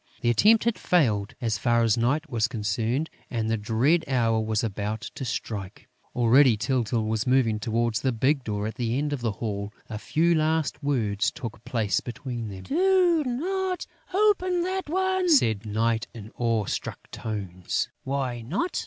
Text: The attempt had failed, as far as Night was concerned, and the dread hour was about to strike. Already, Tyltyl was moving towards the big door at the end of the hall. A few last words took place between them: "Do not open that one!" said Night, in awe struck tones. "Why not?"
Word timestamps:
The 0.21 0.31
attempt 0.31 0.63
had 0.63 0.79
failed, 0.79 1.35
as 1.41 1.59
far 1.59 1.83
as 1.83 1.95
Night 1.95 2.27
was 2.27 2.47
concerned, 2.47 3.07
and 3.29 3.51
the 3.51 3.55
dread 3.55 4.03
hour 4.07 4.39
was 4.39 4.63
about 4.63 5.01
to 5.13 5.23
strike. 5.23 5.87
Already, 6.15 6.57
Tyltyl 6.57 7.05
was 7.05 7.27
moving 7.27 7.59
towards 7.59 8.01
the 8.01 8.11
big 8.11 8.43
door 8.43 8.65
at 8.65 8.73
the 8.73 8.97
end 8.97 9.13
of 9.13 9.21
the 9.21 9.33
hall. 9.33 9.71
A 9.91 9.99
few 9.99 10.33
last 10.33 10.81
words 10.81 11.29
took 11.29 11.63
place 11.65 11.99
between 11.99 12.49
them: 12.49 12.63
"Do 12.63 13.23
not 13.27 13.85
open 14.11 14.63
that 14.63 14.89
one!" 14.89 15.29
said 15.29 15.67
Night, 15.67 16.07
in 16.15 16.31
awe 16.33 16.65
struck 16.65 17.11
tones. 17.11 17.87
"Why 18.03 18.41
not?" 18.41 18.79